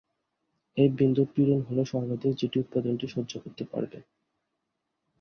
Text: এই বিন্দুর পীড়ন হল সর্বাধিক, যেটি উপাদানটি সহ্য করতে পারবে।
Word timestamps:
এই 0.77 0.89
বিন্দুর 0.97 1.27
পীড়ন 1.33 1.59
হল 1.67 1.79
সর্বাধিক, 1.83 2.33
যেটি 2.37 2.57
উপাদানটি 2.59 3.05
সহ্য 3.07 3.31
করতে 3.43 3.63
পারবে। 3.71 3.97